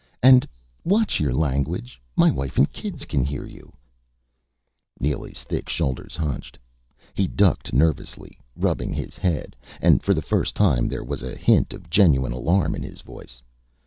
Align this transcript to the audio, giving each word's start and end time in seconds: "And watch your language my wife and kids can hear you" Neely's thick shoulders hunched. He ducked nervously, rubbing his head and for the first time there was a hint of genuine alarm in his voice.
"And 0.23 0.47
watch 0.83 1.19
your 1.19 1.31
language 1.31 2.01
my 2.15 2.31
wife 2.31 2.57
and 2.57 2.65
kids 2.71 3.05
can 3.05 3.23
hear 3.23 3.45
you" 3.45 3.71
Neely's 4.99 5.43
thick 5.43 5.69
shoulders 5.69 6.15
hunched. 6.15 6.57
He 7.13 7.27
ducked 7.27 7.71
nervously, 7.71 8.39
rubbing 8.55 8.93
his 8.93 9.15
head 9.15 9.55
and 9.79 10.01
for 10.01 10.15
the 10.15 10.23
first 10.23 10.55
time 10.55 10.87
there 10.87 11.03
was 11.03 11.21
a 11.21 11.35
hint 11.37 11.71
of 11.71 11.87
genuine 11.91 12.31
alarm 12.31 12.73
in 12.73 12.81
his 12.81 13.01
voice. 13.01 13.43